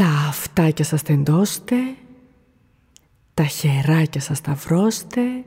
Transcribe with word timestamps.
Τα 0.00 0.26
αυτάκια 0.28 0.84
σας 0.84 1.02
τεντώστε, 1.02 1.76
τα 3.34 3.44
χεράκια 3.44 4.20
σας 4.20 4.38
σταυρώστε 4.38 5.44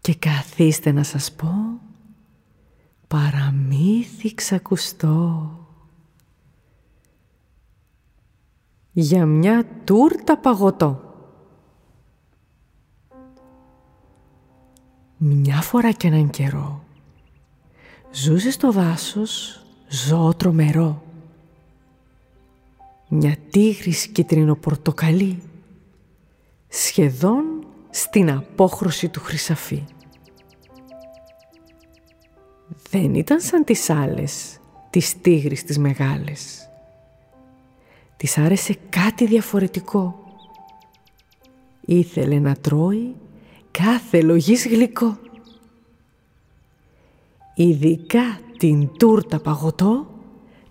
και 0.00 0.14
καθίστε 0.14 0.92
να 0.92 1.02
σας 1.02 1.32
πω 1.32 1.80
παραμύθι 3.08 4.34
ξακουστό. 4.34 5.50
Για 8.92 9.26
μια 9.26 9.66
τούρτα 9.84 10.38
παγωτό. 10.38 11.14
Μια 15.16 15.60
φορά 15.60 15.92
και 15.92 16.06
έναν 16.06 16.30
καιρό 16.30 16.84
ζούσε 18.12 18.50
στο 18.50 18.72
δάσος 18.72 19.64
ζώο 19.88 20.34
τρομερό. 20.34 21.11
Μια 23.14 23.36
τίγρης 23.50 24.06
κυτρινοπορτοκαλί 24.06 25.42
σχεδόν 26.68 27.44
στην 27.90 28.30
απόχρωση 28.30 29.08
του 29.08 29.20
χρυσαφή. 29.20 29.84
Δεν 32.90 33.14
ήταν 33.14 33.40
σαν 33.40 33.64
τις 33.64 33.90
άλλες, 33.90 34.60
τις 34.90 35.20
τίγρης 35.20 35.64
τις 35.64 35.78
μεγάλες. 35.78 36.68
Της 38.16 38.38
άρεσε 38.38 38.76
κάτι 38.88 39.26
διαφορετικό. 39.26 40.18
Ήθελε 41.80 42.38
να 42.38 42.54
τρώει 42.54 43.14
κάθε 43.70 44.22
λογής 44.22 44.66
γλυκό. 44.66 45.18
Ειδικά 47.54 48.40
την 48.58 48.88
τούρτα 48.98 49.40
παγωτό 49.40 50.06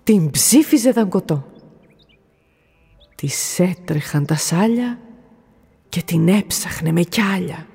την 0.03 0.29
ψήφιζε 0.29 0.91
δαγκωτό. 0.91 1.50
Της 3.21 3.59
έτρεχαν 3.59 4.25
τα 4.25 4.35
σάλια 4.35 4.99
και 5.89 6.01
την 6.01 6.27
έψαχνε 6.27 6.91
με 6.91 7.01
κιάλια. 7.01 7.67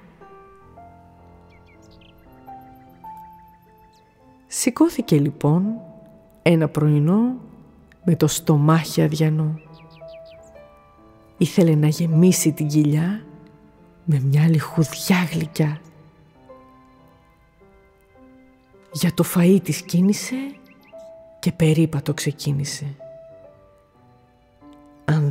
Σηκώθηκε 4.47 5.19
λοιπόν 5.19 5.65
ένα 6.43 6.69
πρωινό 6.69 7.37
με 8.05 8.17
το 8.17 8.27
στομάχι 8.27 9.03
αδιανό. 9.03 9.61
Ήθελε 11.37 11.75
να 11.75 11.89
γεμίσει 11.89 12.53
την 12.53 12.67
κοιλιά 12.67 13.25
με 14.05 14.21
μια 14.21 14.49
λιχουδιά 14.49 15.29
γλυκιά. 15.33 15.81
Για 18.93 19.15
το 19.15 19.25
φαΐ 19.35 19.59
της 19.63 19.83
κίνησε 19.83 20.37
και 21.39 21.53
περίπατο 21.53 22.15
ξεκίνησε. 22.15 22.97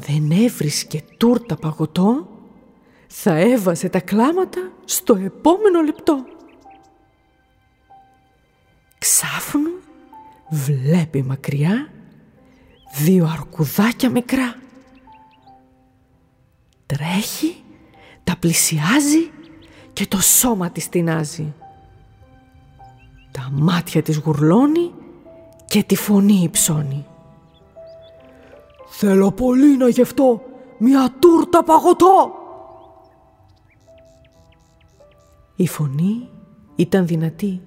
Αν 0.07 0.13
δεν 0.13 0.43
έβρισκε 0.43 1.03
τούρτα 1.17 1.55
παγωτό, 1.55 2.27
θα 3.07 3.33
έβαζε 3.33 3.89
τα 3.89 3.99
κλάματα 3.99 4.71
στο 4.85 5.15
επόμενο 5.15 5.81
λεπτό. 5.81 6.25
Ξάφνου 8.97 9.71
βλέπει 10.49 11.23
μακριά 11.23 11.89
δύο 12.95 13.25
αρκουδάκια 13.25 14.09
μικρά. 14.09 14.55
Τρέχει, 16.85 17.63
τα 18.23 18.37
πλησιάζει 18.37 19.31
και 19.93 20.07
το 20.07 20.21
σώμα 20.21 20.69
της 20.69 20.89
τεινάζει. 20.89 21.53
Τα 23.31 23.49
μάτια 23.51 24.01
της 24.01 24.17
γουρλώνει 24.17 24.93
και 25.65 25.83
τη 25.83 25.95
φωνή 25.95 26.41
υψώνει. 26.43 27.05
«Θέλω 28.85 29.31
πολύ 29.31 29.77
να 29.77 29.87
γευτώ 29.87 30.41
μια 30.77 31.13
τούρτα 31.19 31.63
παγωτό!» 31.63 32.33
Η 35.55 35.67
φωνή 35.67 36.29
ήταν 36.75 37.07
δυνατή 37.07 37.61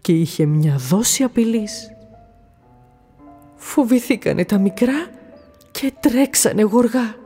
και 0.00 0.12
είχε 0.12 0.44
μια 0.44 0.76
δόση 0.76 1.22
απειλής. 1.22 1.90
Φοβηθήκανε 3.56 4.44
τα 4.44 4.58
μικρά 4.58 5.10
και 5.70 5.92
τρέξανε 6.00 6.62
γοργά. 6.62 7.16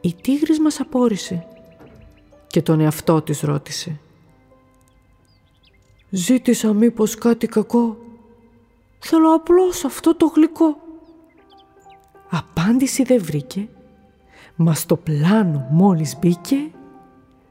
Η 0.00 0.14
τίγρης 0.14 0.60
μας 0.60 0.80
απόρρισε 0.80 1.46
και 2.46 2.62
τον 2.62 2.80
εαυτό 2.80 3.22
της 3.22 3.40
ρώτησε. 3.40 4.00
Ζήτησα 6.10 6.72
μήπως 6.72 7.14
κάτι 7.14 7.46
κακό. 7.46 8.03
Θέλω 9.06 9.34
απλώς 9.34 9.84
αυτό 9.84 10.16
το 10.16 10.26
γλυκό. 10.26 10.76
Απάντηση 12.30 13.02
δεν 13.02 13.22
βρήκε, 13.24 13.68
μας 14.56 14.78
στο 14.78 14.96
πλάνο 14.96 15.68
μόλις 15.70 16.18
μπήκε 16.18 16.56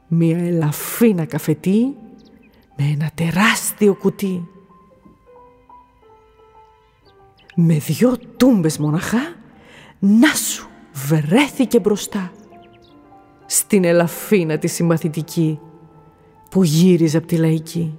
μία 0.08 0.38
ελαφίνα 0.38 1.24
καφετή 1.24 1.96
με 2.76 2.84
ένα 2.84 3.10
τεράστιο 3.14 3.94
κουτί. 3.94 4.48
Με 7.54 7.74
δυο 7.74 8.18
τούμπες 8.36 8.78
μοναχά, 8.78 9.34
να 9.98 10.28
σου 10.28 10.68
βρέθηκε 10.92 11.80
μπροστά 11.80 12.32
στην 13.46 13.84
ελαφίνα 13.84 14.58
τη 14.58 14.66
συμπαθητική 14.66 15.60
που 16.50 16.64
γύριζε 16.64 17.16
από 17.16 17.26
τη 17.26 17.36
λαϊκή. 17.36 17.98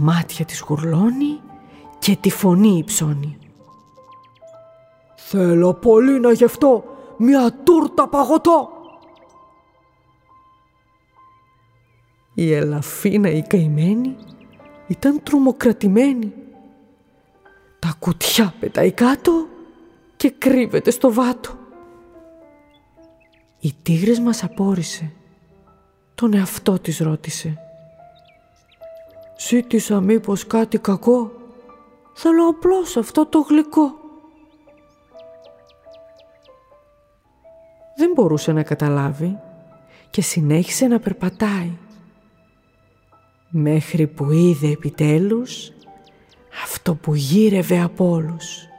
Μάτια 0.00 0.44
της 0.44 0.60
γουρλώνει 0.60 1.40
και 1.98 2.16
τη 2.16 2.30
φωνή 2.30 2.78
υψώνει. 2.78 3.38
«Θέλω 5.16 5.74
πολύ 5.74 6.20
να 6.20 6.32
γευτώ 6.32 6.84
μια 7.16 7.54
τούρτα 7.64 8.08
παγωτό!» 8.08 8.68
Η 12.34 12.52
ελαφίνα 12.52 13.30
η 13.30 13.42
καημένη 13.42 14.16
ήταν 14.86 15.22
τρομοκρατημένη. 15.22 16.32
Τα 17.78 17.96
κουτιά 17.98 18.54
πετάει 18.60 18.92
κάτω 18.92 19.46
και 20.16 20.30
κρύβεται 20.30 20.90
στο 20.90 21.12
βάτο. 21.12 21.50
Η 23.60 23.74
τίγρης 23.82 24.20
μας 24.20 24.42
απόρρισε. 24.42 25.12
Τον 26.14 26.34
εαυτό 26.34 26.78
της 26.78 26.98
ρώτησε. 26.98 27.69
Ζήτησα 29.48 30.00
μήπως 30.00 30.46
κάτι 30.46 30.78
κακό. 30.78 31.32
Θέλω 32.12 32.48
απλώς 32.48 32.96
αυτό 32.96 33.26
το 33.26 33.40
γλυκό. 33.48 33.94
Δεν 37.96 38.10
μπορούσε 38.14 38.52
να 38.52 38.62
καταλάβει 38.62 39.38
και 40.10 40.22
συνέχισε 40.22 40.86
να 40.86 40.98
περπατάει. 40.98 41.78
Μέχρι 43.50 44.06
που 44.06 44.30
είδε 44.30 44.68
επιτέλους 44.68 45.72
αυτό 46.64 46.94
που 46.94 47.14
γύρευε 47.14 47.80
από 47.80 48.10
όλους. 48.10 48.70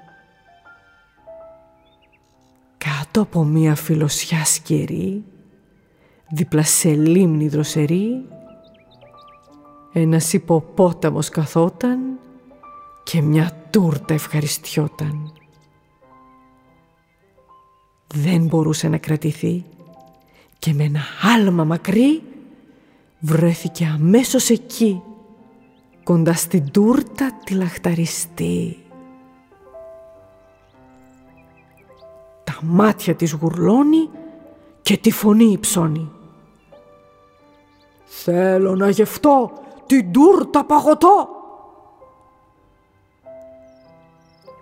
κάτω 3.12 3.22
από 3.22 3.44
μία 3.44 3.76
φιλοσιά 3.76 4.46
σκερή, 4.46 5.24
δίπλα 6.30 6.64
σε 6.64 6.90
λίμνη 6.90 7.48
δροσερή, 7.48 8.26
ένας 9.94 10.34
υποπόταμος 10.34 11.30
καθόταν 11.30 12.00
και 13.04 13.22
μια 13.22 13.68
τούρτα 13.70 14.14
ευχαριστιόταν. 14.14 15.34
Δεν 18.08 18.46
μπορούσε 18.46 18.88
να 18.88 18.98
κρατηθεί 18.98 19.66
και 20.60 20.74
με 20.74 20.84
ένα 20.84 21.02
άλμα 21.36 21.64
μακρύ 21.64 22.22
βρέθηκε 23.20 23.86
αμέσως 23.94 24.50
εκεί, 24.50 25.02
κοντά 26.04 26.34
στην 26.34 26.72
τούρτα 26.72 27.32
τη 27.44 27.54
λαχταριστή. 27.54 28.82
μάτια 32.62 33.16
της 33.16 33.32
γουρλώνει 33.32 34.10
και 34.82 34.98
τη 34.98 35.12
φωνή 35.12 35.52
υψώνει. 35.52 36.12
«Θέλω 38.06 38.76
να 38.76 38.90
γευτώ 38.90 39.52
την 39.92 40.12
τούρτα 40.12 40.66
παγωτό!» 40.66 41.30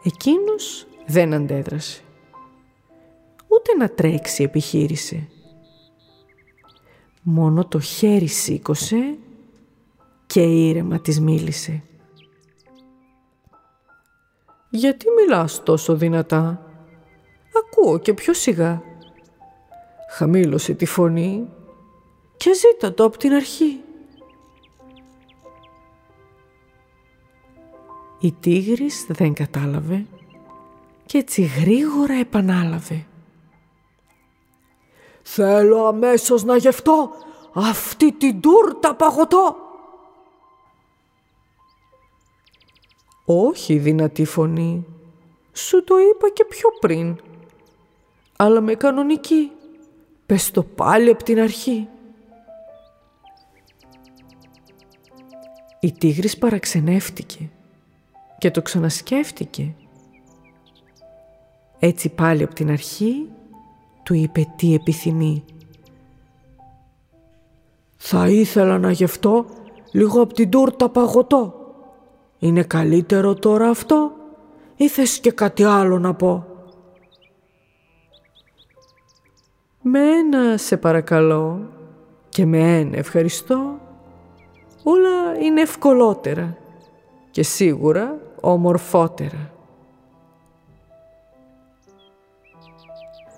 Εκείνος 0.03 0.87
δεν 1.05 1.33
αντέδρασε. 1.33 2.01
Ούτε 3.47 3.75
να 3.77 3.89
τρέξει 3.89 4.43
επιχείρησε. 4.43 5.27
Μόνο 7.21 7.65
το 7.65 7.79
χέρι 7.79 8.27
σήκωσε 8.27 9.17
και 10.25 10.41
ήρεμα 10.41 10.99
της 10.99 11.19
μίλησε. 11.19 11.83
«Γιατί 14.69 15.05
μιλάς 15.09 15.63
τόσο 15.63 15.95
δυνατά» 15.95 16.63
ακούω 17.57 17.97
και 17.97 18.13
πιο 18.13 18.33
σιγά. 18.33 18.81
Χαμήλωσε 20.09 20.73
τη 20.73 20.85
φωνή 20.85 21.47
και 22.37 22.53
ζήτα 22.53 22.93
το 22.93 23.03
από 23.03 23.17
την 23.17 23.33
αρχή. 23.33 23.81
Η 28.19 28.31
τίγρης 28.31 29.05
δεν 29.09 29.33
κατάλαβε 29.33 30.05
και 31.05 31.17
έτσι 31.17 31.41
γρήγορα 31.41 32.13
επανάλαβε. 32.13 33.05
«Θέλω 35.21 35.85
αμέσως 35.85 36.43
να 36.43 36.55
γευτώ 36.55 37.11
αυτή 37.53 38.11
την 38.11 38.41
τούρτα 38.41 38.95
παγωτό!» 38.95 39.55
«Όχι 43.25 43.77
δυνατή 43.77 44.25
φωνή, 44.25 44.85
σου 45.53 45.83
το 45.83 45.95
είπα 45.97 46.29
και 46.29 46.45
πιο 46.45 46.69
πριν, 46.79 47.19
αλλά 48.35 48.61
με 48.61 48.73
κανονική, 48.73 49.51
πες 50.25 50.51
το 50.51 50.63
πάλι 50.63 51.09
από 51.09 51.23
την 51.23 51.39
αρχή». 51.39 51.87
Η 55.79 55.91
τίγρης 55.91 56.37
παραξενεύτηκε 56.37 57.49
και 58.39 58.51
το 58.51 58.61
ξανασκέφτηκε. 58.61 59.73
Έτσι 61.79 62.09
πάλι 62.09 62.43
από 62.43 62.53
την 62.53 62.69
αρχή 62.71 63.29
του 64.03 64.13
είπε 64.13 64.45
τι 64.55 64.73
επιθυμεί. 64.73 65.43
«Θα 67.97 68.29
ήθελα 68.29 68.77
να 68.77 68.91
γευτώ 68.91 69.45
λίγο 69.91 70.21
από 70.21 70.33
την 70.33 70.49
τούρτα 70.49 70.89
παγωτό. 70.89 71.53
Είναι 72.39 72.63
καλύτερο 72.63 73.33
τώρα 73.35 73.69
αυτό 73.69 74.11
ή 74.75 74.87
θες 74.87 75.19
και 75.19 75.31
κάτι 75.31 75.63
άλλο 75.63 75.99
να 75.99 76.13
πω» 76.13 76.45
«Με 79.81 79.99
ένα 79.99 80.57
σε 80.57 80.77
παρακαλώ 80.77 81.69
και 82.29 82.45
με 82.45 82.79
ένα 82.79 82.97
ευχαριστώ. 82.97 83.79
Όλα 84.83 85.39
είναι 85.41 85.61
ευκολότερα 85.61 86.57
και 87.31 87.43
σίγουρα 87.43 88.28
ομορφότερα». 88.41 89.51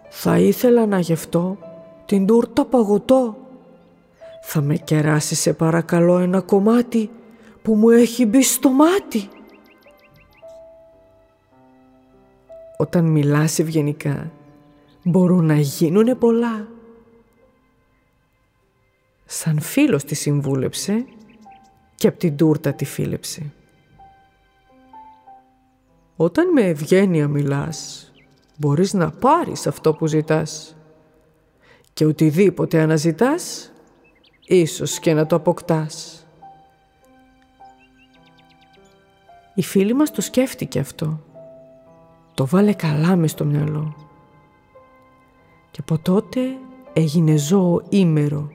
«Θα 0.09 0.39
ήθελα 0.39 0.85
να 0.85 0.99
γευτώ 0.99 1.57
την 2.05 2.25
τούρτα 2.25 2.65
παγωτό. 2.65 3.35
Θα 4.41 4.61
με 4.61 4.75
κεράσει 4.75 5.35
σε 5.35 5.53
παρακαλώ 5.53 6.17
ένα 6.17 6.41
κομμάτι 6.41 7.09
που 7.61 7.75
μου 7.75 7.89
έχει 7.89 8.25
μπει 8.25 8.43
στο 8.43 8.69
μάτι». 8.69 9.29
Όταν 12.77 13.05
μιλάς 13.05 13.59
ευγενικά, 13.59 14.31
μπορούν 15.03 15.45
να 15.45 15.55
γίνουνε 15.55 16.15
πολλά. 16.15 16.67
Σαν 19.25 19.59
φίλος 19.59 20.03
τη 20.03 20.15
συμβούλεψε 20.15 21.05
και 21.95 22.07
απ' 22.07 22.17
την 22.17 22.37
τούρτα 22.37 22.73
τη 22.73 22.85
φίλεψε. 22.85 23.51
Όταν 26.21 26.51
με 26.51 26.61
ευγένεια 26.61 27.27
μιλάς, 27.27 28.11
μπορείς 28.57 28.93
να 28.93 29.11
πάρεις 29.11 29.67
αυτό 29.67 29.93
που 29.93 30.07
ζητάς. 30.07 30.75
Και 31.93 32.05
οτιδήποτε 32.05 32.81
αναζητάς, 32.81 33.71
ίσως 34.45 34.99
και 34.99 35.13
να 35.13 35.25
το 35.25 35.35
αποκτάς. 35.35 36.25
Η 39.53 39.61
φίλη 39.61 39.93
μας 39.93 40.11
το 40.11 40.21
σκέφτηκε 40.21 40.79
αυτό. 40.79 41.19
Το 42.33 42.45
βάλε 42.45 42.73
καλά 42.73 43.15
μες 43.15 43.31
στο 43.31 43.45
μυαλό. 43.45 43.95
Και 45.71 45.79
από 45.81 45.99
τότε 45.99 46.41
έγινε 46.93 47.35
ζώο 47.35 47.81
ήμερο, 47.89 48.51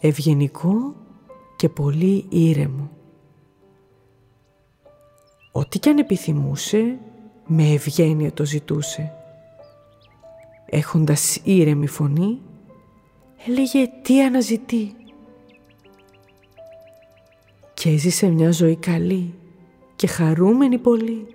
ευγενικό 0.00 0.94
και 1.56 1.68
πολύ 1.68 2.26
ήρεμο. 2.28 2.90
Ό,τι 5.52 5.78
κι 5.78 5.88
αν 5.88 5.98
επιθυμούσε, 5.98 6.98
με 7.46 7.72
ευγένεια 7.72 8.32
το 8.32 8.44
ζητούσε. 8.44 9.12
Έχοντας 10.66 11.40
ήρεμη 11.44 11.86
φωνή, 11.86 12.40
έλεγε 13.46 13.90
τι 14.02 14.22
αναζητεί; 14.22 14.94
Και 17.74 17.90
έζησε 17.90 18.28
μια 18.28 18.52
ζωή 18.52 18.76
καλή 18.76 19.34
και 19.96 20.06
χαρούμενη 20.06 20.78
πολύ. 20.78 21.26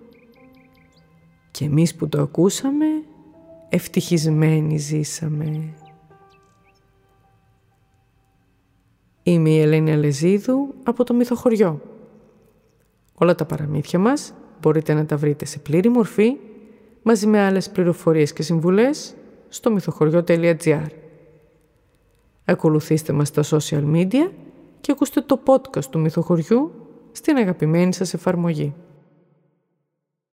Και 1.51 1.65
εμείς 1.65 1.95
που 1.95 2.09
το 2.09 2.21
ακούσαμε, 2.21 2.85
ευτυχισμένοι 3.69 4.77
ζήσαμε. 4.77 5.73
Είμαι 9.23 9.49
η 9.49 9.59
Ελένη 9.59 9.91
Αλεζίδου 9.91 10.73
από 10.83 11.03
το 11.03 11.13
Μυθοχωριό. 11.13 11.81
Όλα 13.15 13.35
τα 13.35 13.45
παραμύθια 13.45 13.99
μας 13.99 14.33
μπορείτε 14.61 14.93
να 14.93 15.05
τα 15.05 15.17
βρείτε 15.17 15.45
σε 15.45 15.59
πλήρη 15.59 15.89
μορφή 15.89 16.37
μαζί 17.03 17.27
με 17.27 17.39
άλλες 17.39 17.69
πληροφορίες 17.69 18.33
και 18.33 18.43
συμβουλές 18.43 19.13
στο 19.49 19.71
μυθοχωριό.gr. 19.71 20.85
Ακολουθήστε 22.45 23.13
μας 23.13 23.27
στα 23.27 23.43
social 23.43 23.93
media 23.93 24.31
και 24.81 24.91
ακούστε 24.91 25.21
το 25.21 25.39
podcast 25.45 25.85
του 25.85 25.99
Μυθοχωριού 25.99 26.71
στην 27.11 27.37
αγαπημένη 27.37 27.93
σας 27.93 28.13
εφαρμογή. 28.13 28.73